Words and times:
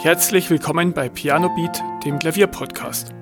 Herzlich 0.00 0.48
willkommen 0.48 0.92
bei 0.92 1.08
Piano 1.08 1.48
Beat, 1.56 1.82
dem 2.04 2.20
Klavierpodcast. 2.20 3.12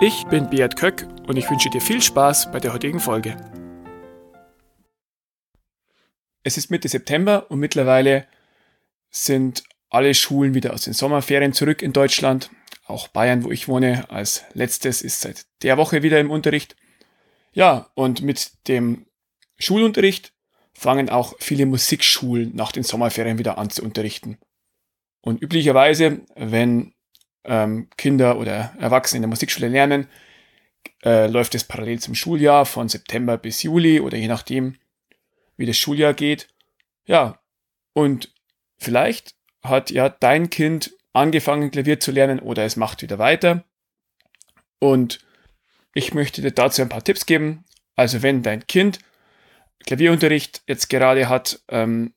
Ich 0.00 0.24
bin 0.28 0.48
Beat 0.48 0.74
Köck 0.74 1.06
und 1.26 1.36
ich 1.36 1.50
wünsche 1.50 1.68
dir 1.68 1.82
viel 1.82 2.00
Spaß 2.00 2.50
bei 2.50 2.58
der 2.58 2.72
heutigen 2.72 3.00
Folge. 3.00 3.36
Es 6.42 6.56
ist 6.56 6.70
Mitte 6.70 6.88
September 6.88 7.50
und 7.50 7.58
mittlerweile 7.58 8.26
sind 9.10 9.64
alle 9.90 10.14
Schulen 10.14 10.54
wieder 10.54 10.72
aus 10.72 10.84
den 10.84 10.94
Sommerferien 10.94 11.52
zurück 11.52 11.82
in 11.82 11.92
Deutschland. 11.92 12.48
Auch 12.86 13.08
Bayern, 13.08 13.44
wo 13.44 13.50
ich 13.50 13.68
wohne, 13.68 14.08
als 14.08 14.44
letztes 14.54 15.02
ist 15.02 15.20
seit 15.20 15.44
der 15.60 15.76
Woche 15.76 16.02
wieder 16.02 16.18
im 16.18 16.30
Unterricht. 16.30 16.76
Ja, 17.52 17.90
und 17.92 18.22
mit 18.22 18.52
dem 18.68 19.04
Schulunterricht 19.58 20.32
fangen 20.72 21.10
auch 21.10 21.34
viele 21.40 21.66
Musikschulen 21.66 22.56
nach 22.56 22.72
den 22.72 22.84
Sommerferien 22.84 23.36
wieder 23.36 23.58
an 23.58 23.68
zu 23.68 23.82
unterrichten. 23.82 24.38
Und 25.26 25.42
üblicherweise, 25.42 26.20
wenn 26.36 26.94
ähm, 27.42 27.88
Kinder 27.96 28.38
oder 28.38 28.72
Erwachsene 28.78 29.16
in 29.16 29.22
der 29.22 29.28
Musikschule 29.28 29.66
lernen, 29.66 30.06
äh, 31.04 31.26
läuft 31.26 31.56
es 31.56 31.64
parallel 31.64 31.98
zum 31.98 32.14
Schuljahr 32.14 32.64
von 32.64 32.88
September 32.88 33.36
bis 33.36 33.64
Juli 33.64 33.98
oder 33.98 34.16
je 34.16 34.28
nachdem, 34.28 34.76
wie 35.56 35.66
das 35.66 35.76
Schuljahr 35.76 36.14
geht. 36.14 36.46
Ja, 37.06 37.40
und 37.92 38.32
vielleicht 38.78 39.34
hat 39.64 39.90
ja 39.90 40.10
dein 40.10 40.48
Kind 40.48 40.92
angefangen, 41.12 41.72
Klavier 41.72 41.98
zu 41.98 42.12
lernen 42.12 42.38
oder 42.38 42.64
es 42.64 42.76
macht 42.76 43.02
wieder 43.02 43.18
weiter. 43.18 43.64
Und 44.78 45.18
ich 45.92 46.14
möchte 46.14 46.40
dir 46.40 46.52
dazu 46.52 46.82
ein 46.82 46.88
paar 46.88 47.02
Tipps 47.02 47.26
geben. 47.26 47.64
Also 47.96 48.22
wenn 48.22 48.44
dein 48.44 48.64
Kind 48.68 49.00
Klavierunterricht 49.86 50.62
jetzt 50.68 50.88
gerade 50.88 51.28
hat, 51.28 51.64
ähm, 51.66 52.14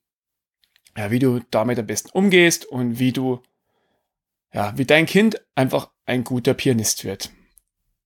ja, 1.00 1.12
wie 1.12 1.20
du 1.20 1.40
damit 1.50 1.80
am 1.80 1.88
besten 1.88 2.10
umgehst 2.10 2.66
und 2.66 3.00
wie 3.00 3.14
du, 3.14 3.42
ja, 4.54 4.78
wie 4.78 4.84
dein 4.84 5.06
Kind 5.06 5.42
einfach 5.56 5.92
ein 6.06 6.26
guter 6.26 6.54
Pianist 6.54 7.06
wird. 7.06 7.32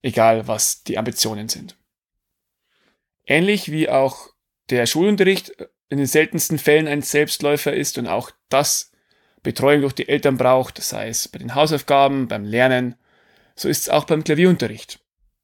Egal, 0.03 0.47
was 0.47 0.83
die 0.83 0.99
Ambitionen 0.99 1.49
sind. 1.49 1.75
Ähnlich 3.25 3.71
wie 3.71 3.89
auch 3.89 4.29
der 4.69 4.85
Schulunterricht 4.85 5.53
in 5.89 5.97
den 5.97 6.05
seltensten 6.05 6.59
Fällen 6.59 6.87
ein 6.87 7.01
Selbstläufer 7.01 7.73
ist 7.73 7.97
und 7.97 8.05
auch 8.05 8.29
das 8.49 8.91
Betreuung 9.41 9.81
durch 9.81 9.93
die 9.93 10.07
Eltern 10.07 10.37
braucht, 10.37 10.79
sei 10.79 11.07
es 11.07 11.27
bei 11.27 11.39
den 11.39 11.55
Hausaufgaben, 11.55 12.27
beim 12.27 12.43
Lernen, 12.43 12.93
so 13.55 13.69
ist 13.69 13.81
es 13.81 13.89
auch 13.89 14.03
beim 14.03 14.23
Klavierunterricht. 14.23 14.99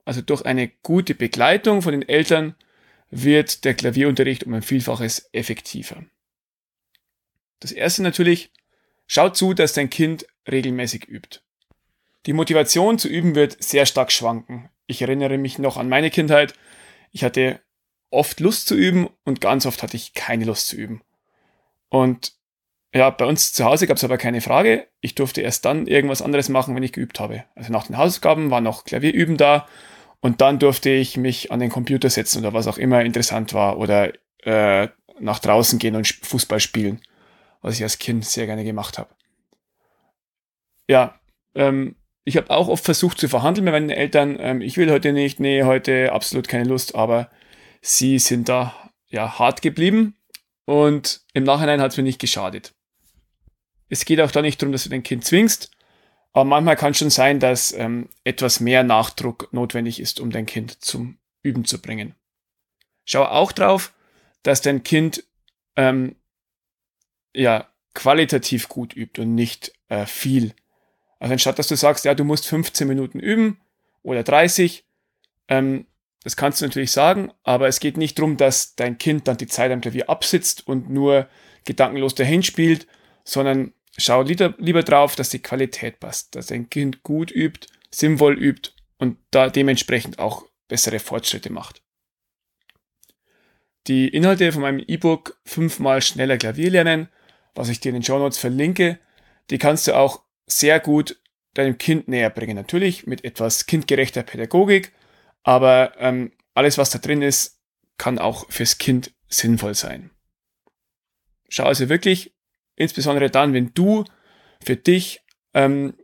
Also 0.05 0.21
durch 0.21 0.45
eine 0.45 0.67
gute 0.67 1.15
Begleitung 1.15 1.81
von 1.81 1.93
den 1.93 2.07
Eltern 2.07 2.53
wird 3.09 3.65
der 3.65 3.73
Klavierunterricht 3.73 4.43
um 4.43 4.53
ein 4.53 4.61
Vielfaches 4.61 5.29
effektiver. 5.33 6.03
Das 7.59 7.71
erste 7.71 8.03
natürlich, 8.03 8.51
schau 9.07 9.29
zu, 9.29 9.53
dass 9.53 9.73
dein 9.73 9.89
Kind 9.89 10.25
regelmäßig 10.49 11.07
übt. 11.07 11.41
Die 12.25 12.33
Motivation 12.33 12.99
zu 12.99 13.07
üben 13.07 13.35
wird 13.35 13.61
sehr 13.63 13.85
stark 13.85 14.11
schwanken. 14.11 14.69
Ich 14.87 15.01
erinnere 15.01 15.37
mich 15.37 15.59
noch 15.59 15.77
an 15.77 15.89
meine 15.89 16.09
Kindheit. 16.09 16.53
Ich 17.11 17.23
hatte 17.23 17.59
oft 18.11 18.39
Lust 18.39 18.67
zu 18.67 18.75
üben 18.75 19.09
und 19.23 19.41
ganz 19.41 19.65
oft 19.65 19.83
hatte 19.83 19.95
ich 19.95 20.13
keine 20.13 20.45
Lust 20.45 20.67
zu 20.67 20.75
üben. 20.75 21.01
Und 21.89 22.33
ja, 22.93 23.09
bei 23.11 23.25
uns 23.25 23.53
zu 23.53 23.65
Hause 23.65 23.87
gab 23.87 23.97
es 23.97 24.03
aber 24.03 24.17
keine 24.17 24.41
Frage. 24.41 24.87
Ich 24.99 25.15
durfte 25.15 25.41
erst 25.41 25.65
dann 25.65 25.85
irgendwas 25.85 26.21
anderes 26.21 26.49
machen, 26.49 26.75
wenn 26.75 26.83
ich 26.83 26.91
geübt 26.91 27.19
habe. 27.19 27.45
Also 27.55 27.71
nach 27.71 27.85
den 27.87 27.97
Hausaufgaben 27.97 28.49
war 28.49 28.61
noch 28.61 28.83
Klavierüben 28.83 29.37
da 29.37 29.67
und 30.21 30.41
dann 30.41 30.59
durfte 30.59 30.89
ich 30.89 31.15
mich 31.15 31.51
an 31.51 31.59
den 31.59 31.69
Computer 31.69 32.09
setzen 32.09 32.39
oder 32.39 32.53
was 32.53 32.67
auch 32.67 32.77
immer 32.77 33.01
interessant 33.05 33.53
war 33.53 33.77
oder 33.77 34.11
äh, 34.39 34.87
nach 35.19 35.39
draußen 35.39 35.77
gehen 35.77 35.95
und 35.95 36.07
Fußball 36.07 36.59
spielen 36.59 37.01
was 37.61 37.75
ich 37.75 37.83
als 37.83 37.99
Kind 37.99 38.25
sehr 38.25 38.45
gerne 38.45 38.63
gemacht 38.63 38.97
habe. 38.97 39.13
Ja, 40.87 41.19
ähm, 41.55 41.95
ich 42.23 42.37
habe 42.37 42.49
auch 42.49 42.67
oft 42.67 42.85
versucht 42.85 43.19
zu 43.19 43.27
verhandeln 43.27 43.65
mit 43.65 43.73
meinen 43.73 43.89
Eltern. 43.89 44.37
Ähm, 44.39 44.61
ich 44.61 44.77
will 44.77 44.91
heute 44.91 45.13
nicht, 45.13 45.39
nee, 45.39 45.63
heute 45.63 46.11
absolut 46.11 46.47
keine 46.47 46.65
Lust, 46.65 46.95
aber 46.95 47.29
sie 47.81 48.19
sind 48.19 48.49
da 48.49 48.91
ja 49.07 49.39
hart 49.39 49.61
geblieben 49.61 50.15
und 50.65 51.21
im 51.33 51.43
Nachhinein 51.43 51.81
hat 51.81 51.91
es 51.91 51.97
mir 51.97 52.03
nicht 52.03 52.19
geschadet. 52.19 52.73
Es 53.89 54.05
geht 54.05 54.21
auch 54.21 54.31
da 54.31 54.41
nicht 54.41 54.61
darum, 54.61 54.71
dass 54.71 54.83
du 54.83 54.89
dein 54.89 55.03
Kind 55.03 55.25
zwingst, 55.25 55.71
aber 56.31 56.45
manchmal 56.45 56.75
kann 56.75 56.91
es 56.91 56.99
schon 56.99 57.09
sein, 57.09 57.39
dass 57.39 57.71
ähm, 57.71 58.09
etwas 58.23 58.59
mehr 58.59 58.83
Nachdruck 58.83 59.51
notwendig 59.51 59.99
ist, 59.99 60.19
um 60.19 60.29
dein 60.29 60.45
Kind 60.45 60.83
zum 60.83 61.17
Üben 61.41 61.65
zu 61.65 61.81
bringen. 61.81 62.13
Schau 63.05 63.25
auch 63.25 63.51
drauf, 63.51 63.93
dass 64.43 64.61
dein 64.61 64.83
Kind 64.83 65.23
ähm, 65.75 66.15
ja 67.39 67.67
qualitativ 67.93 68.69
gut 68.69 68.95
übt 68.95 69.21
und 69.21 69.35
nicht 69.35 69.73
äh, 69.87 70.05
viel. 70.05 70.53
Also 71.19 71.33
anstatt 71.33 71.59
dass 71.59 71.67
du 71.67 71.75
sagst, 71.75 72.05
ja, 72.05 72.13
du 72.13 72.23
musst 72.23 72.47
15 72.47 72.87
Minuten 72.87 73.19
üben 73.19 73.59
oder 74.03 74.23
30, 74.23 74.85
ähm, 75.47 75.85
das 76.23 76.35
kannst 76.35 76.61
du 76.61 76.65
natürlich 76.65 76.91
sagen, 76.91 77.31
aber 77.43 77.67
es 77.67 77.79
geht 77.79 77.97
nicht 77.97 78.19
darum, 78.19 78.37
dass 78.37 78.75
dein 78.75 78.97
Kind 78.97 79.27
dann 79.27 79.37
die 79.37 79.47
Zeit 79.47 79.71
am 79.71 79.81
Klavier 79.81 80.09
absitzt 80.09 80.67
und 80.67 80.89
nur 80.89 81.27
gedankenlos 81.65 82.13
dahin 82.15 82.43
spielt, 82.43 82.87
sondern 83.23 83.73
schau 83.97 84.21
lieber, 84.21 84.53
lieber 84.57 84.83
drauf, 84.83 85.15
dass 85.15 85.29
die 85.29 85.41
Qualität 85.41 85.99
passt, 85.99 86.35
dass 86.35 86.47
dein 86.47 86.69
Kind 86.69 87.03
gut 87.03 87.31
übt, 87.31 87.67
sinnvoll 87.89 88.37
übt 88.37 88.71
und 88.97 89.17
da 89.31 89.49
dementsprechend 89.49 90.19
auch 90.19 90.45
bessere 90.67 90.99
Fortschritte 90.99 91.51
macht. 91.51 91.81
Die 93.87 94.09
Inhalte 94.09 94.51
von 94.51 94.61
meinem 94.61 94.83
E-Book 94.85 95.39
fünfmal 95.45 96.01
schneller 96.01 96.37
Klavier 96.37 96.69
lernen 96.69 97.09
was 97.55 97.69
ich 97.69 97.79
dir 97.79 97.89
in 97.89 97.95
den 97.95 98.03
Show 98.03 98.19
Notes 98.19 98.37
verlinke, 98.37 98.99
die 99.49 99.57
kannst 99.57 99.87
du 99.87 99.95
auch 99.95 100.21
sehr 100.45 100.79
gut 100.79 101.19
deinem 101.53 101.77
Kind 101.77 102.07
näher 102.07 102.29
bringen. 102.29 102.55
Natürlich 102.55 103.07
mit 103.07 103.23
etwas 103.23 103.65
kindgerechter 103.65 104.23
Pädagogik, 104.23 104.93
aber 105.43 105.93
ähm, 105.97 106.31
alles, 106.53 106.77
was 106.77 106.89
da 106.89 106.99
drin 106.99 107.21
ist, 107.21 107.59
kann 107.97 108.19
auch 108.19 108.49
fürs 108.49 108.77
Kind 108.77 109.13
sinnvoll 109.27 109.75
sein. 109.75 110.11
Schau 111.49 111.65
also 111.65 111.89
wirklich, 111.89 112.33
insbesondere 112.75 113.29
dann, 113.29 113.53
wenn 113.53 113.73
du 113.73 114.05
für 114.63 114.75
dich 114.75 115.21
ähm, 115.53 115.95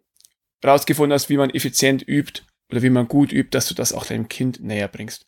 rausgefunden 0.66 1.14
hast, 1.14 1.30
wie 1.30 1.38
man 1.38 1.50
effizient 1.50 2.08
übt 2.08 2.44
oder 2.72 2.82
wie 2.82 2.90
man 2.90 3.08
gut 3.08 3.32
übt, 3.32 3.50
dass 3.52 3.68
du 3.68 3.76
das 3.76 3.94
auch 3.94 4.06
deinem 4.06 4.28
Kind 4.28 4.60
näher 4.62 4.88
bringst. 4.88 5.28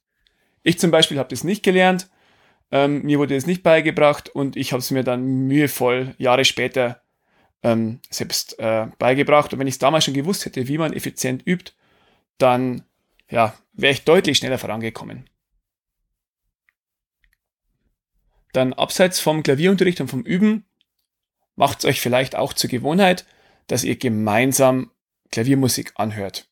Ich 0.63 0.79
zum 0.79 0.91
Beispiel 0.91 1.19
habe 1.19 1.29
das 1.29 1.44
nicht 1.44 1.63
gelernt. 1.63 2.09
Ähm, 2.72 3.03
mir 3.03 3.19
wurde 3.19 3.35
es 3.35 3.47
nicht 3.47 3.63
beigebracht 3.63 4.29
und 4.29 4.55
ich 4.57 4.73
habe 4.73 4.79
es 4.79 4.91
mir 4.91 5.03
dann 5.03 5.47
mühevoll 5.47 6.16
Jahre 6.17 6.44
später 6.45 7.01
ähm, 7.63 8.00
selbst 8.09 8.59
äh, 8.59 8.88
beigebracht. 9.00 9.53
Und 9.53 9.59
wenn 9.59 9.67
ich 9.67 9.75
es 9.75 9.79
damals 9.79 10.05
schon 10.05 10.13
gewusst 10.13 10.45
hätte, 10.45 10.67
wie 10.67 10.78
man 10.78 10.94
effizient 10.94 11.45
übt, 11.45 11.73
dann 12.38 12.83
ja, 13.29 13.53
wäre 13.73 13.94
ich 13.94 14.03
deutlich 14.03 14.38
schneller 14.38 14.57
vorangekommen. 14.57 15.29
Dann 18.53 18.73
abseits 18.73 19.19
vom 19.19 19.44
Klavierunterricht 19.44 20.01
und 20.01 20.07
vom 20.07 20.22
Üben 20.22 20.66
macht 21.55 21.79
es 21.79 21.85
euch 21.85 22.01
vielleicht 22.01 22.35
auch 22.35 22.53
zur 22.53 22.69
Gewohnheit, 22.69 23.25
dass 23.67 23.84
ihr 23.84 23.97
gemeinsam 23.97 24.91
Klaviermusik 25.31 25.94
anhört. 25.95 26.49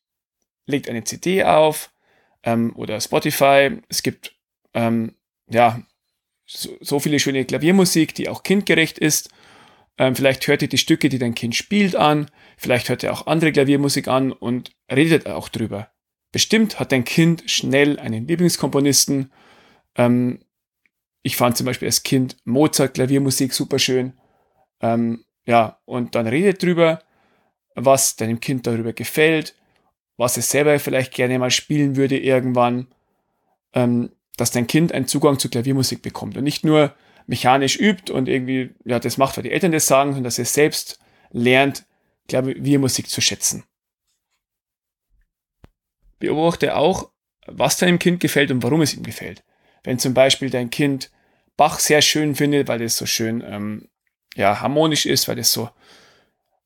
Legt 0.66 0.88
eine 0.88 1.04
CD 1.04 1.44
auf 1.44 1.90
ähm, 2.42 2.74
oder 2.76 3.00
Spotify. 3.00 3.80
Es 3.88 4.02
gibt 4.02 4.36
ähm, 4.74 5.14
ja 5.48 5.80
so, 6.46 6.70
so 6.80 7.00
viele 7.00 7.18
schöne 7.18 7.44
Klaviermusik, 7.44 8.14
die 8.14 8.28
auch 8.28 8.42
kindgerecht 8.42 8.98
ist. 8.98 9.30
Ähm, 9.98 10.14
vielleicht 10.14 10.46
hört 10.46 10.62
ihr 10.62 10.68
die 10.68 10.78
Stücke, 10.78 11.08
die 11.08 11.18
dein 11.18 11.34
Kind 11.34 11.54
spielt, 11.54 11.96
an. 11.96 12.30
Vielleicht 12.56 12.88
hört 12.88 13.02
ihr 13.02 13.12
auch 13.12 13.26
andere 13.26 13.52
Klaviermusik 13.52 14.08
an 14.08 14.32
und 14.32 14.70
redet 14.90 15.26
auch 15.26 15.48
drüber. 15.48 15.90
Bestimmt 16.32 16.78
hat 16.78 16.92
dein 16.92 17.04
Kind 17.04 17.50
schnell 17.50 17.98
einen 17.98 18.26
Lieblingskomponisten. 18.26 19.32
Ähm, 19.96 20.40
ich 21.22 21.36
fand 21.36 21.56
zum 21.56 21.66
Beispiel 21.66 21.88
als 21.88 22.02
Kind 22.02 22.36
Mozart 22.44 22.94
Klaviermusik 22.94 23.52
super 23.52 23.78
schön. 23.78 24.12
Ähm, 24.80 25.24
ja, 25.46 25.80
und 25.84 26.14
dann 26.14 26.26
redet 26.26 26.62
drüber, 26.62 27.02
was 27.74 28.16
deinem 28.16 28.40
Kind 28.40 28.66
darüber 28.66 28.92
gefällt, 28.92 29.54
was 30.16 30.36
es 30.36 30.50
selber 30.50 30.78
vielleicht 30.78 31.14
gerne 31.14 31.38
mal 31.38 31.50
spielen 31.50 31.96
würde 31.96 32.18
irgendwann. 32.18 32.88
Ähm, 33.72 34.12
dass 34.36 34.50
dein 34.50 34.66
Kind 34.66 34.92
einen 34.92 35.06
Zugang 35.06 35.38
zu 35.38 35.48
Klaviermusik 35.48 36.02
bekommt 36.02 36.36
und 36.36 36.44
nicht 36.44 36.64
nur 36.64 36.94
mechanisch 37.26 37.78
übt 37.78 38.12
und 38.12 38.28
irgendwie, 38.28 38.70
ja, 38.84 38.98
das 38.98 39.18
macht, 39.18 39.36
weil 39.36 39.44
die 39.44 39.50
Eltern 39.50 39.72
das 39.72 39.86
sagen, 39.86 40.10
sondern 40.10 40.24
dass 40.24 40.38
es 40.38 40.54
selbst 40.54 40.98
lernt, 41.30 41.84
Klaviermusik 42.28 43.08
zu 43.08 43.20
schätzen. 43.20 43.64
Beobachte 46.18 46.76
auch, 46.76 47.10
was 47.46 47.76
deinem 47.76 47.98
Kind 47.98 48.20
gefällt 48.20 48.50
und 48.50 48.62
warum 48.62 48.82
es 48.82 48.94
ihm 48.94 49.02
gefällt. 49.02 49.44
Wenn 49.84 49.98
zum 49.98 50.14
Beispiel 50.14 50.50
dein 50.50 50.70
Kind 50.70 51.10
Bach 51.56 51.78
sehr 51.78 52.02
schön 52.02 52.34
findet, 52.34 52.68
weil 52.68 52.82
es 52.82 52.96
so 52.96 53.06
schön 53.06 53.42
ähm, 53.46 53.88
ja, 54.34 54.60
harmonisch 54.60 55.06
ist, 55.06 55.26
weil 55.26 55.38
es 55.38 55.52
so 55.52 55.70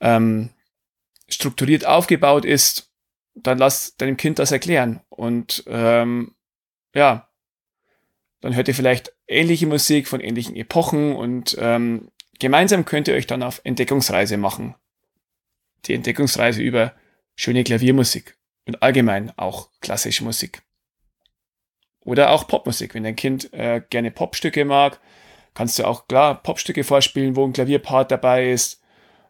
ähm, 0.01 0.51
strukturiert 1.29 1.87
aufgebaut 1.87 2.45
ist, 2.45 2.91
dann 3.35 3.59
lass 3.59 3.97
deinem 3.97 4.17
Kind 4.17 4.39
das 4.41 4.51
erklären. 4.51 5.01
Und 5.09 5.63
ähm, 5.69 6.35
ja, 6.95 7.30
dann 8.41 8.55
hört 8.55 8.69
ihr 8.69 8.75
vielleicht 8.75 9.13
ähnliche 9.29 9.67
Musik 9.67 10.09
von 10.09 10.21
ähnlichen 10.21 10.57
Epochen 10.57 11.15
und 11.15 11.57
ähm, 11.61 12.11
gemeinsam 12.39 12.85
könnt 12.85 13.09
ihr 13.09 13.15
euch 13.15 13.27
dann 13.27 13.43
auf 13.43 13.61
Entdeckungsreise 13.65 14.37
machen. 14.37 14.75
die 15.87 15.95
Entdeckungsreise 15.95 16.63
über 16.63 16.95
schöne 17.37 17.65
Klaviermusik 17.65 18.37
und 18.67 18.83
allgemein 18.83 19.33
auch 19.39 19.71
klassische 19.81 20.25
Musik. 20.25 20.63
Oder 22.05 22.31
auch 22.31 22.47
Popmusik. 22.47 22.95
Wenn 22.95 23.05
dein 23.05 23.17
Kind 23.17 23.53
äh, 23.53 23.83
gerne 23.89 24.11
Popstücke 24.11 24.65
mag, 24.65 25.01
kannst 25.55 25.79
du 25.79 25.85
auch 25.85 26.09
klar 26.09 26.43
Popstücke 26.43 26.85
vorspielen, 26.85 27.37
wo 27.37 27.45
ein 27.45 27.53
Klavierpart 27.53 28.11
dabei 28.11 28.51
ist. 28.51 28.83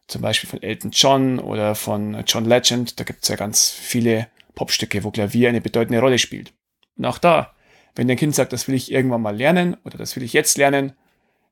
Zum 0.06 0.22
Beispiel 0.22 0.50
von 0.50 0.62
Elton 0.62 0.90
John 0.90 1.38
oder 1.38 1.74
von 1.74 2.24
John 2.26 2.44
Legend. 2.44 2.98
Da 2.98 3.04
gibt 3.04 3.22
es 3.22 3.28
ja 3.28 3.36
ganz 3.36 3.70
viele 3.70 4.28
Popstücke, 4.54 5.04
wo 5.04 5.10
Klavier 5.10 5.48
eine 5.48 5.60
bedeutende 5.60 6.00
Rolle 6.00 6.18
spielt. 6.18 6.52
Und 6.96 7.04
auch 7.04 7.18
da, 7.18 7.54
wenn 7.94 8.08
dein 8.08 8.16
Kind 8.16 8.34
sagt, 8.34 8.52
das 8.52 8.68
will 8.68 8.74
ich 8.74 8.90
irgendwann 8.90 9.22
mal 9.22 9.36
lernen 9.36 9.76
oder 9.84 9.98
das 9.98 10.16
will 10.16 10.22
ich 10.22 10.32
jetzt 10.32 10.58
lernen, 10.58 10.92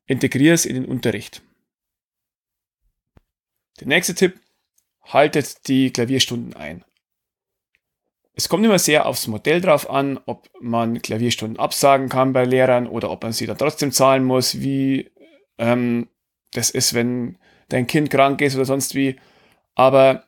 integriere 0.05 0.53
es 0.53 0.65
in 0.65 0.75
den 0.75 0.85
Unterricht. 0.85 1.41
Der 3.79 3.87
nächste 3.87 4.15
Tipp, 4.15 4.39
haltet 5.13 5.67
die 5.67 5.91
Klavierstunden 5.91 6.55
ein. 6.55 6.83
Es 8.33 8.47
kommt 8.47 8.63
immer 8.63 8.79
sehr 8.79 9.05
aufs 9.05 9.27
Modell 9.27 9.59
drauf 9.59 9.89
an, 9.89 10.19
ob 10.25 10.49
man 10.61 11.01
Klavierstunden 11.01 11.59
absagen 11.59 12.07
kann 12.07 12.31
bei 12.31 12.45
Lehrern 12.45 12.87
oder 12.87 13.09
ob 13.09 13.23
man 13.23 13.33
sie 13.33 13.45
dann 13.45 13.57
trotzdem 13.57 13.91
zahlen 13.91 14.23
muss, 14.23 14.61
wie 14.61 15.11
ähm, 15.57 16.07
das 16.53 16.69
ist, 16.69 16.93
wenn 16.93 17.37
dein 17.67 17.85
Kind 17.87 18.09
krank 18.09 18.41
ist 18.41 18.55
oder 18.55 18.65
sonst 18.65 18.95
wie. 18.95 19.19
Aber 19.75 20.23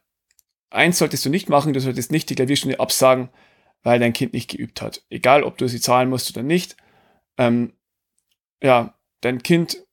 eins 0.69 0.97
solltest 0.97 1.25
du 1.25 1.29
nicht 1.29 1.47
machen, 1.47 1.73
du 1.73 1.79
solltest 1.79 2.11
nicht 2.11 2.29
die 2.29 2.35
Klavierstunde 2.35 2.79
absagen, 2.79 3.29
weil 3.83 3.99
dein 3.99 4.13
Kind 4.13 4.33
nicht 4.33 4.49
geübt 4.49 4.81
hat. 4.81 5.03
Egal, 5.09 5.43
ob 5.43 5.57
du 5.57 5.67
sie 5.67 5.79
zahlen 5.79 6.09
musst 6.09 6.29
oder 6.31 6.43
nicht. 6.43 6.77
Ähm, 7.37 7.73
ja, 8.61 8.97
dein 9.21 9.41
Kind 9.43 9.85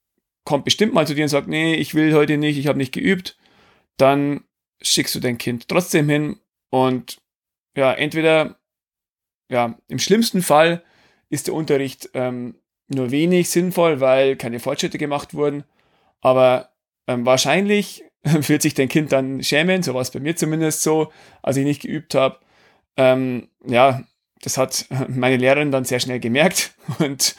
kommt 0.45 0.65
bestimmt 0.65 0.95
mal 0.95 1.07
zu 1.07 1.15
dir 1.15 1.25
und 1.25 1.29
sagt, 1.29 1.49
nee, 1.49 1.75
ich 1.75 1.95
will 1.95 2.15
heute 2.15 2.37
nicht, 2.37 2.59
ich 2.59 2.67
habe 2.67 2.79
nicht 2.79 2.93
geübt. 2.93 3.37
Dann 3.97 4.45
schickst 4.81 5.15
du 5.15 5.21
dein 5.21 5.39
Kind 5.39 5.69
trotzdem 5.69 6.09
hin 6.09 6.39
und 6.71 7.21
ja, 7.77 7.93
entweder, 7.93 8.59
ja, 9.51 9.79
im 9.89 9.99
schlimmsten 9.99 10.43
Fall 10.43 10.83
ist 11.31 11.47
der 11.47 11.55
Unterricht 11.55 12.11
ähm, 12.15 12.57
nur 12.89 13.11
wenig 13.11 13.51
sinnvoll, 13.51 14.01
weil 14.01 14.37
keine 14.37 14.61
Fortschritte 14.61 14.99
gemacht 14.99 15.35
wurden, 15.35 15.65
aber 16.21 16.73
ähm, 17.07 17.27
wahrscheinlich 17.27 18.05
wird 18.23 18.63
sich 18.63 18.75
dein 18.75 18.89
Kind 18.89 19.13
dann 19.13 19.43
schämen, 19.43 19.83
so 19.83 19.95
war 19.95 20.03
es 20.03 20.11
bei 20.11 20.21
mir 20.21 20.37
zumindest 20.37 20.83
so, 20.83 21.13
als 21.43 21.57
ich 21.57 21.65
nicht 21.65 21.83
geübt 21.83 22.15
habe. 22.15 22.39
Ähm, 22.99 23.49
ja, 23.65 24.03
das 24.43 24.59
hat 24.59 24.87
meine 25.09 25.39
Lehrerin 25.39 25.73
dann 25.73 25.85
sehr 25.85 26.01
schnell 26.01 26.21
gemerkt 26.21 26.75
und 26.99 27.35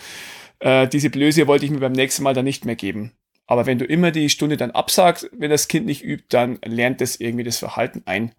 äh, 0.60 0.88
diese 0.88 1.12
Blöße 1.12 1.46
wollte 1.46 1.66
ich 1.66 1.72
mir 1.72 1.80
beim 1.80 1.92
nächsten 1.92 2.24
Mal 2.24 2.34
dann 2.34 2.46
nicht 2.46 2.66
mehr 2.66 2.76
geben. 2.76 3.12
Aber 3.46 3.66
wenn 3.66 3.80
du 3.80 3.86
immer 3.86 4.12
die 4.12 4.30
Stunde 4.30 4.58
dann 4.58 4.72
absagst, 4.72 5.30
wenn 5.34 5.50
das 5.50 5.68
Kind 5.68 5.86
nicht 5.86 6.04
übt, 6.04 6.26
dann 6.30 6.60
lernt 6.64 7.02
es 7.02 7.20
irgendwie 7.20 7.44
das 7.44 7.58
Verhalten 7.58 8.04
ein, 8.06 8.32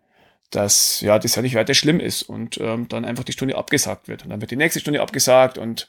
dass 0.50 1.00
ja 1.00 1.19
das 1.19 1.34
ja 1.34 1.43
nicht 1.43 1.55
weiter 1.55 1.75
schlimm 1.75 2.00
ist 2.00 2.22
und 2.22 2.58
ähm, 2.61 2.88
dann 2.88 3.05
einfach 3.05 3.25
die 3.25 3.32
Stunde 3.32 3.56
abgesagt 3.56 4.08
wird. 4.08 4.25
Und 4.25 4.31
dann 4.31 4.40
wird 4.40 4.50
die 4.50 4.56
nächste 4.56 4.81
Stunde 4.81 5.00
abgesagt 5.00 5.58
und 5.58 5.88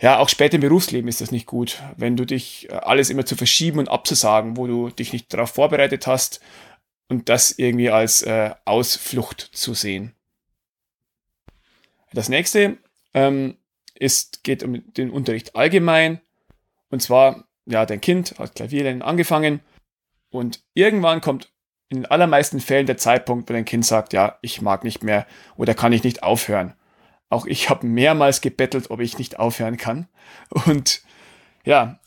ja, 0.00 0.18
auch 0.18 0.28
später 0.28 0.54
im 0.54 0.60
Berufsleben 0.60 1.08
ist 1.08 1.20
das 1.20 1.32
nicht 1.32 1.46
gut, 1.46 1.82
wenn 1.96 2.16
du 2.16 2.24
dich 2.24 2.70
äh, 2.70 2.74
alles 2.74 3.10
immer 3.10 3.26
zu 3.26 3.36
verschieben 3.36 3.80
und 3.80 3.88
abzusagen, 3.88 4.56
wo 4.56 4.66
du 4.66 4.90
dich 4.90 5.12
nicht 5.12 5.32
darauf 5.32 5.50
vorbereitet 5.50 6.06
hast 6.06 6.40
und 7.08 7.28
das 7.28 7.52
irgendwie 7.52 7.90
als 7.90 8.22
äh, 8.22 8.52
Ausflucht 8.64 9.50
zu 9.52 9.74
sehen. 9.74 10.14
Das 12.12 12.28
nächste 12.28 12.78
ähm, 13.14 13.56
ist, 13.94 14.44
geht 14.44 14.62
um 14.62 14.92
den 14.94 15.10
Unterricht 15.10 15.56
allgemein. 15.56 16.20
Und 16.90 17.02
zwar, 17.02 17.44
ja, 17.66 17.84
dein 17.86 18.00
Kind 18.00 18.38
hat 18.38 18.54
Klavierlernen 18.54 19.02
angefangen 19.02 19.60
und 20.30 20.62
irgendwann 20.74 21.20
kommt 21.20 21.52
in 21.88 21.98
den 21.98 22.06
allermeisten 22.06 22.60
Fällen 22.60 22.86
der 22.86 22.98
Zeitpunkt, 22.98 23.48
wo 23.48 23.54
dein 23.54 23.64
Kind 23.64 23.84
sagt, 23.84 24.12
ja, 24.12 24.38
ich 24.42 24.60
mag 24.60 24.84
nicht 24.84 25.02
mehr 25.02 25.26
oder 25.56 25.74
kann 25.74 25.92
ich 25.92 26.04
nicht 26.04 26.22
aufhören. 26.22 26.74
Auch 27.30 27.46
ich 27.46 27.70
habe 27.70 27.86
mehrmals 27.86 28.40
gebettelt, 28.40 28.90
ob 28.90 29.00
ich 29.00 29.18
nicht 29.18 29.38
aufhören 29.38 29.76
kann. 29.76 30.08
Und 30.66 31.02
ja, 31.64 32.00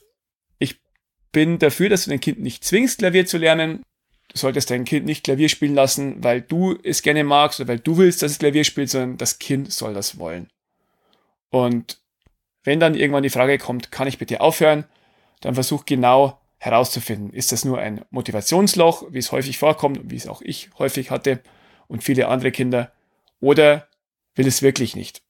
ich 0.60 0.82
bin 1.32 1.60
dafür, 1.60 1.90
dass 1.90 2.06
du 2.06 2.10
dein 2.12 2.22
Kind 2.22 2.40
nicht 2.40 2.64
zwingst, 2.64 3.00
Klavier 3.00 3.26
zu 3.26 3.38
lernen. 3.38 3.84
Du 4.32 4.38
solltest 4.38 4.70
dein 4.70 4.86
Kind 4.86 5.06
nicht 5.06 5.26
Klavier 5.26 5.50
spielen 5.50 5.76
lassen, 5.76 6.24
weil 6.24 6.42
du 6.42 6.78
es 6.84 7.02
gerne 7.02 7.24
magst 7.26 7.60
oder 7.60 7.68
weil 7.68 7.80
du 7.80 7.98
willst, 7.98 8.22
dass 8.22 8.32
es 8.32 8.40
Klavier 8.40 8.64
spielt, 8.64 8.90
sondern 8.90 9.18
das 9.18 9.40
Kind 9.40 9.72
soll 9.72 9.94
das 9.94 10.18
wollen. 10.18 10.50
Und 11.50 12.02
wenn 12.64 12.80
dann 12.80 12.96
irgendwann 12.96 13.24
die 13.24 13.30
Frage 13.30 13.58
kommt, 13.58 13.92
kann 13.92 14.08
ich 14.08 14.18
bitte 14.18 14.40
aufhören, 14.40 14.86
dann 15.42 15.56
versuch 15.56 15.86
genau 15.86 16.40
herauszufinden, 16.60 17.34
ist 17.34 17.52
das 17.52 17.66
nur 17.66 17.80
ein 17.80 18.06
Motivationsloch, 18.12 19.12
wie 19.12 19.18
es 19.18 19.32
häufig 19.32 19.58
vorkommt 19.58 20.00
wie 20.12 20.16
es 20.16 20.28
auch 20.28 20.42
ich 20.42 20.70
häufig 20.78 21.10
hatte 21.10 21.42
und 21.88 22.04
viele 22.04 22.28
andere 22.28 22.52
Kinder, 22.52 22.94
oder 23.40 23.88
will 24.36 24.48
es 24.48 24.62
wirklich 24.62 24.96
nicht. 24.96 25.24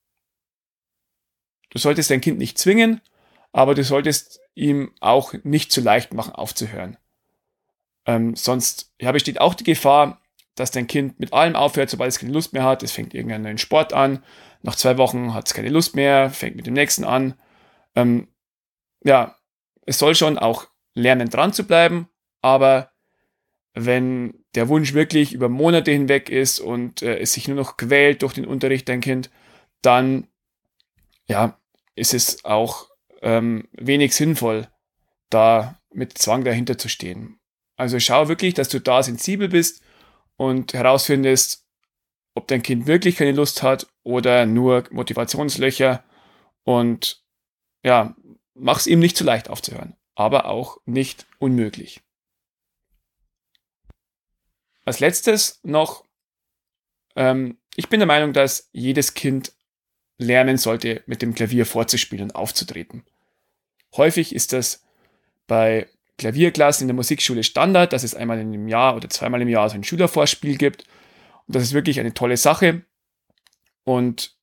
Du 1.69 1.79
solltest 1.79 2.11
dein 2.11 2.21
Kind 2.21 2.37
nicht 2.37 2.57
zwingen, 2.59 3.01
aber 3.53 3.73
du 3.73 3.83
solltest 3.83 4.41
ihm 4.53 4.91
auch 4.99 5.33
nicht 5.43 5.71
zu 5.71 5.81
leicht 5.81 6.13
machen, 6.13 6.33
aufzuhören. 6.33 6.97
Ähm, 8.05 8.35
sonst 8.35 8.91
ja, 8.99 9.11
besteht 9.11 9.39
auch 9.39 9.53
die 9.53 9.63
Gefahr, 9.63 10.21
dass 10.55 10.71
dein 10.71 10.87
Kind 10.87 11.19
mit 11.19 11.33
allem 11.33 11.55
aufhört, 11.55 11.89
sobald 11.89 12.09
es 12.09 12.19
keine 12.19 12.33
Lust 12.33 12.53
mehr 12.53 12.63
hat. 12.63 12.83
Es 12.83 12.91
fängt 12.91 13.13
irgendeinen 13.13 13.43
neuen 13.43 13.57
Sport 13.57 13.93
an. 13.93 14.23
Nach 14.63 14.75
zwei 14.75 14.97
Wochen 14.97 15.33
hat 15.33 15.47
es 15.47 15.53
keine 15.53 15.69
Lust 15.69 15.95
mehr, 15.95 16.29
fängt 16.29 16.55
mit 16.55 16.67
dem 16.67 16.73
nächsten 16.73 17.03
an. 17.03 17.35
Ähm, 17.95 18.27
ja, 19.03 19.35
es 19.85 19.97
soll 19.97 20.15
schon 20.15 20.37
auch 20.37 20.67
lernen, 20.93 21.29
dran 21.29 21.53
zu 21.53 21.65
bleiben, 21.65 22.09
aber 22.41 22.91
wenn 23.73 24.43
der 24.55 24.67
Wunsch 24.67 24.93
wirklich 24.93 25.33
über 25.33 25.49
Monate 25.49 25.91
hinweg 25.91 26.29
ist 26.29 26.59
und 26.59 27.01
äh, 27.01 27.19
es 27.19 27.33
sich 27.33 27.47
nur 27.47 27.57
noch 27.57 27.77
quält 27.77 28.21
durch 28.21 28.33
den 28.33 28.45
Unterricht, 28.45 28.89
dein 28.89 29.01
Kind, 29.01 29.29
dann 29.81 30.27
ja, 31.27 31.57
ist 31.95 32.13
es 32.13 32.43
auch 32.43 32.89
ähm, 33.21 33.67
wenig 33.71 34.13
sinnvoll, 34.13 34.67
da 35.29 35.79
mit 35.93 36.17
Zwang 36.17 36.43
dahinter 36.43 36.77
zu 36.77 36.89
stehen. 36.89 37.40
Also 37.75 37.99
schau 37.99 38.27
wirklich, 38.27 38.53
dass 38.53 38.69
du 38.69 38.79
da 38.79 39.01
sensibel 39.01 39.49
bist 39.49 39.81
und 40.37 40.73
herausfindest, 40.73 41.65
ob 42.35 42.47
dein 42.47 42.63
Kind 42.63 42.87
wirklich 42.87 43.15
keine 43.15 43.31
Lust 43.31 43.63
hat 43.63 43.87
oder 44.03 44.45
nur 44.45 44.85
Motivationslöcher 44.91 46.03
und 46.63 47.23
ja, 47.83 48.15
mach 48.53 48.79
es 48.79 48.87
ihm 48.87 48.99
nicht 48.99 49.17
zu 49.17 49.23
leicht 49.23 49.49
aufzuhören 49.49 49.95
aber 50.15 50.45
auch 50.45 50.77
nicht 50.85 51.25
unmöglich. 51.39 52.01
Als 54.85 54.99
letztes 54.99 55.59
noch, 55.63 56.05
ähm, 57.15 57.57
ich 57.75 57.89
bin 57.89 57.99
der 57.99 58.07
Meinung, 58.07 58.33
dass 58.33 58.69
jedes 58.71 59.13
Kind 59.13 59.53
lernen 60.17 60.57
sollte, 60.57 61.01
mit 61.07 61.21
dem 61.21 61.33
Klavier 61.33 61.65
vorzuspielen 61.65 62.25
und 62.25 62.35
aufzutreten. 62.35 63.03
Häufig 63.95 64.35
ist 64.35 64.53
das 64.53 64.83
bei 65.47 65.89
Klavierklassen 66.21 66.83
in 66.83 66.89
der 66.89 66.95
Musikschule 66.95 67.43
Standard, 67.43 67.93
dass 67.93 68.03
es 68.03 68.13
einmal 68.13 68.39
im 68.39 68.67
Jahr 68.67 68.95
oder 68.95 69.09
zweimal 69.09 69.41
im 69.41 69.49
Jahr 69.49 69.67
so 69.69 69.75
ein 69.75 69.83
Schülervorspiel 69.83 70.55
gibt. 70.55 70.83
Und 71.47 71.55
das 71.55 71.63
ist 71.63 71.73
wirklich 71.73 71.99
eine 71.99 72.13
tolle 72.13 72.37
Sache. 72.37 72.83
Und 73.83 74.35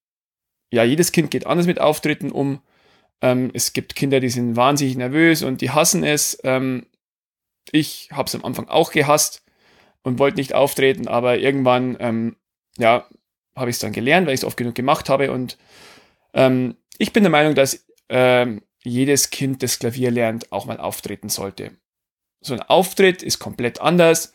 ja, 0.73 0.83
jedes 0.83 1.13
Kind 1.13 1.31
geht 1.31 1.47
anders 1.47 1.67
mit 1.69 1.81
Auftritten 1.81 2.33
um. 2.33 2.61
Ähm, 3.23 3.51
es 3.55 3.73
gibt 3.73 3.95
Kinder, 3.95 4.19
die 4.19 4.29
sind 4.29 4.57
wahnsinnig 4.57 4.97
nervös 4.97 5.45
und 5.45 5.61
die 5.61 5.71
hassen 5.71 6.03
es. 6.03 6.39
Ähm, 6.43 6.85
ich 7.71 8.09
habe 8.13 8.27
es 8.27 8.35
am 8.35 8.45
Anfang 8.45 8.69
auch 8.69 8.91
gehasst 8.91 9.45
und 10.03 10.19
wollte 10.19 10.39
nicht 10.39 10.55
auftreten, 10.55 11.07
aber 11.07 11.39
irgendwann, 11.39 11.97
ähm, 12.01 12.37
ja, 12.77 13.07
habe 13.55 13.71
ich 13.71 13.77
es 13.77 13.81
dann 13.81 13.93
gelernt, 13.93 14.27
weil 14.27 14.35
ich 14.35 14.41
es 14.41 14.45
oft 14.45 14.57
genug 14.57 14.75
gemacht 14.75 15.09
habe. 15.09 15.31
Und 15.31 15.59
ähm, 16.35 16.77
ich 16.99 17.13
bin 17.13 17.23
der 17.23 17.31
Meinung, 17.31 17.55
dass 17.55 17.87
ähm, 18.09 18.63
jedes 18.83 19.31
Kind, 19.31 19.63
das 19.63 19.79
Klavier 19.79 20.11
lernt, 20.11 20.53
auch 20.53 20.67
mal 20.67 20.79
auftreten 20.79 21.29
sollte. 21.29 21.73
So 22.41 22.55
ein 22.55 22.63
Auftritt 22.63 23.23
ist 23.23 23.39
komplett 23.39 23.81
anders. 23.81 24.33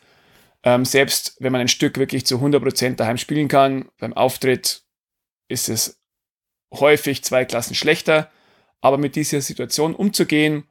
Ähm, 0.62 0.84
selbst 0.84 1.36
wenn 1.40 1.52
man 1.52 1.60
ein 1.60 1.68
Stück 1.68 1.98
wirklich 1.98 2.26
zu 2.26 2.36
100% 2.36 2.96
daheim 2.96 3.18
spielen 3.18 3.48
kann, 3.48 3.88
beim 3.98 4.12
Auftritt 4.12 4.82
ist 5.48 5.68
es 5.68 6.00
häufig 6.72 7.22
zwei 7.24 7.44
Klassen 7.44 7.74
schlechter. 7.74 8.30
Aber 8.80 8.98
mit 8.98 9.16
dieser 9.16 9.40
Situation 9.40 9.94
umzugehen, 9.94 10.64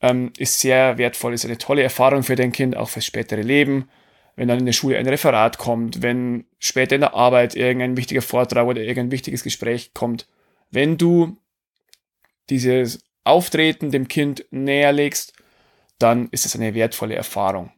ähm, 0.00 0.32
ist 0.36 0.58
sehr 0.58 0.98
wertvoll, 0.98 1.32
ist 1.32 1.44
eine 1.44 1.58
tolle 1.58 1.82
Erfahrung 1.82 2.24
für 2.24 2.34
dein 2.34 2.52
Kind, 2.52 2.76
auch 2.76 2.88
fürs 2.88 3.06
spätere 3.06 3.42
Leben. 3.42 3.88
Wenn 4.34 4.48
dann 4.48 4.58
in 4.58 4.66
der 4.66 4.72
Schule 4.72 4.98
ein 4.98 5.06
Referat 5.06 5.58
kommt, 5.58 6.02
wenn 6.02 6.46
später 6.58 6.96
in 6.96 7.02
der 7.02 7.14
Arbeit 7.14 7.54
irgendein 7.54 7.96
wichtiger 7.96 8.22
Vortrag 8.22 8.66
oder 8.66 8.80
irgendein 8.80 9.12
wichtiges 9.12 9.44
Gespräch 9.44 9.92
kommt, 9.94 10.26
wenn 10.70 10.96
du 10.96 11.36
dieses 12.50 13.04
Auftreten 13.24 13.90
dem 13.90 14.08
Kind 14.08 14.46
näher 14.50 14.92
legst, 14.92 15.32
dann 15.98 16.28
ist 16.30 16.46
es 16.46 16.56
eine 16.56 16.74
wertvolle 16.74 17.14
Erfahrung. 17.14 17.72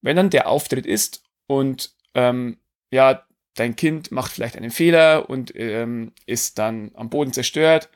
Wenn 0.00 0.16
dann 0.16 0.30
der 0.30 0.48
Auftritt 0.48 0.86
ist 0.86 1.22
und 1.46 1.94
ähm, 2.14 2.58
ja, 2.90 3.26
dein 3.54 3.76
Kind 3.76 4.12
macht 4.12 4.32
vielleicht 4.32 4.56
einen 4.56 4.70
Fehler 4.70 5.28
und 5.28 5.52
ähm, 5.56 6.12
ist 6.26 6.58
dann 6.58 6.92
am 6.94 7.10
Boden 7.10 7.32
zerstört, 7.32 7.90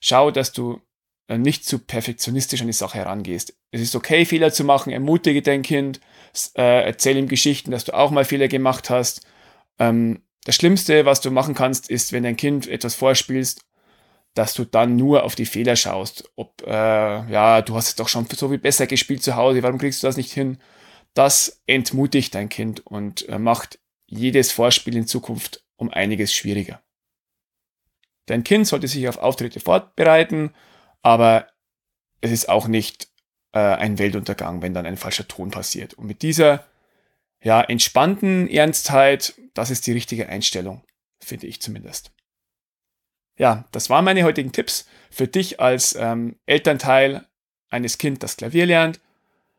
schau, 0.00 0.30
dass 0.30 0.52
du 0.52 0.80
äh, 1.28 1.38
nicht 1.38 1.64
zu 1.64 1.78
perfektionistisch 1.78 2.60
an 2.60 2.68
die 2.68 2.72
Sache 2.72 2.98
herangehst. 2.98 3.54
Es 3.70 3.80
ist 3.80 3.94
okay, 3.94 4.24
Fehler 4.24 4.52
zu 4.52 4.64
machen, 4.64 4.92
ermutige 4.92 5.42
dein 5.42 5.62
Kind, 5.62 6.00
äh, 6.56 6.84
erzähl 6.84 7.16
ihm 7.16 7.28
Geschichten, 7.28 7.70
dass 7.70 7.84
du 7.84 7.94
auch 7.94 8.10
mal 8.10 8.24
Fehler 8.24 8.48
gemacht 8.48 8.90
hast. 8.90 9.26
Ähm, 9.78 10.22
das 10.44 10.56
Schlimmste, 10.56 11.04
was 11.04 11.20
du 11.20 11.30
machen 11.30 11.54
kannst, 11.54 11.90
ist, 11.90 12.12
wenn 12.12 12.24
dein 12.24 12.36
Kind 12.36 12.66
etwas 12.66 12.94
vorspielst, 12.94 13.64
dass 14.34 14.54
du 14.54 14.64
dann 14.64 14.96
nur 14.96 15.24
auf 15.24 15.34
die 15.34 15.46
Fehler 15.46 15.76
schaust. 15.76 16.30
Ob, 16.36 16.62
äh, 16.66 16.70
ja, 16.70 17.62
du 17.62 17.76
hast 17.76 17.88
es 17.88 17.94
doch 17.96 18.08
schon 18.08 18.26
so 18.26 18.48
viel 18.48 18.58
besser 18.58 18.86
gespielt 18.86 19.22
zu 19.22 19.36
Hause, 19.36 19.62
warum 19.62 19.78
kriegst 19.78 20.02
du 20.02 20.06
das 20.06 20.16
nicht 20.16 20.32
hin? 20.32 20.58
Das 21.14 21.62
entmutigt 21.66 22.34
dein 22.34 22.48
Kind 22.48 22.86
und 22.86 23.28
äh, 23.28 23.38
macht 23.38 23.78
jedes 24.06 24.52
Vorspiel 24.52 24.96
in 24.96 25.06
Zukunft 25.06 25.64
um 25.76 25.90
einiges 25.90 26.34
schwieriger. 26.34 26.82
Dein 28.26 28.44
Kind 28.44 28.66
sollte 28.66 28.88
sich 28.88 29.08
auf 29.08 29.18
Auftritte 29.18 29.60
vorbereiten, 29.60 30.54
aber 31.02 31.48
es 32.20 32.30
ist 32.30 32.48
auch 32.48 32.68
nicht 32.68 33.08
äh, 33.52 33.58
ein 33.58 33.98
Weltuntergang, 33.98 34.62
wenn 34.62 34.74
dann 34.74 34.86
ein 34.86 34.96
falscher 34.96 35.26
Ton 35.28 35.50
passiert. 35.50 35.94
Und 35.94 36.06
mit 36.06 36.22
dieser 36.22 36.66
ja, 37.42 37.60
entspannten 37.60 38.48
Ernstheit, 38.48 39.34
das 39.54 39.70
ist 39.70 39.86
die 39.86 39.92
richtige 39.92 40.28
Einstellung, 40.28 40.84
finde 41.20 41.48
ich 41.48 41.60
zumindest. 41.60 42.12
Ja, 43.38 43.64
das 43.72 43.90
waren 43.90 44.04
meine 44.04 44.24
heutigen 44.24 44.52
Tipps 44.52 44.86
für 45.10 45.26
dich 45.26 45.60
als 45.60 45.94
ähm, 45.98 46.36
Elternteil 46.46 47.26
eines 47.70 47.98
Kindes, 47.98 48.20
das 48.20 48.36
Klavier 48.36 48.66
lernt. 48.66 49.00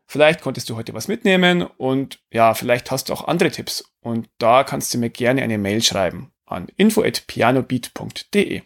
Vielleicht 0.06 0.42
konntest 0.42 0.68
du 0.68 0.76
heute 0.76 0.94
was 0.94 1.08
mitnehmen 1.08 1.62
und 1.62 2.20
ja, 2.30 2.54
vielleicht 2.54 2.90
hast 2.90 3.08
du 3.08 3.12
auch 3.12 3.26
andere 3.26 3.50
Tipps. 3.50 3.84
Und 4.00 4.28
da 4.38 4.64
kannst 4.64 4.92
du 4.92 4.98
mir 4.98 5.10
gerne 5.10 5.42
eine 5.42 5.58
Mail 5.58 5.82
schreiben 5.82 6.30
an 6.46 6.68
info@pianobeat.de. 6.76 8.62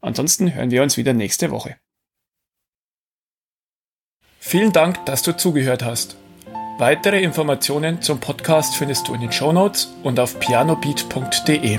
Ansonsten 0.00 0.54
hören 0.54 0.70
wir 0.70 0.82
uns 0.82 0.96
wieder 0.96 1.12
nächste 1.12 1.50
Woche. 1.50 1.76
Vielen 4.38 4.72
Dank, 4.72 5.06
dass 5.06 5.22
du 5.22 5.36
zugehört 5.36 5.82
hast. 5.84 6.16
Weitere 6.78 7.22
Informationen 7.22 8.02
zum 8.02 8.18
Podcast 8.18 8.74
findest 8.74 9.06
du 9.06 9.14
in 9.14 9.20
den 9.20 9.32
Show 9.32 9.52
Notes 9.52 9.94
und 10.02 10.18
auf 10.18 10.38
pianobeat.de. 10.40 11.78